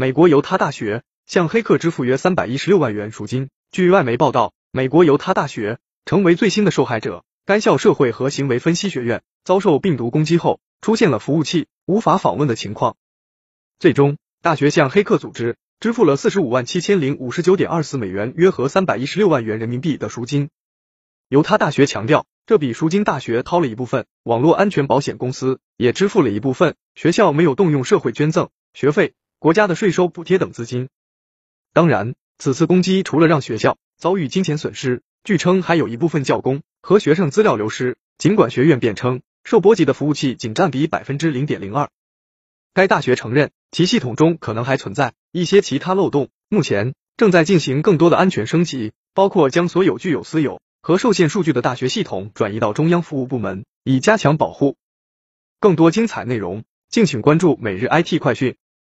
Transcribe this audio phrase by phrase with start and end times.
[0.00, 3.50] 美国犹他大学向黑客支付约三百一十六万元赎金。
[3.72, 7.24] 据外媒报道，美国犹他大学成为最新的受害者。
[7.44, 12.96] 该校社会和行为分析学院遭受病毒攻击后，出现了服务器无法访问的情况。
[13.80, 20.48] 最终，大学向黑客组织支付了四十五万七千零五十九点二四美元，约合三百一十六万元人民币的赎金。
[21.28, 29.14] 犹他大学强调，这笔赎金大学掏了一部分，网络安全保险公司也支付了一部分，学校没有动用社会捐赠、学费。
[29.40, 30.88] 国家的税收补贴等资金。
[31.72, 37.96] 当然，此次攻击除了让学校遭遇金钱损失，据称还有一部分教工和学生资料流失。
[38.18, 41.88] 尽管学院辩称受波及的服务器仅占比百分之零点零二，
[42.74, 54.76] 该大学承认其系统中可能还存在一些其他漏洞，目前正在进行更多的安全升级，包括将所有具有私有和受限数据的大学系统转移到中央服务部门，以加强保护。
[55.60, 58.56] 更多精彩内容，敬请关注每日 IT 快讯。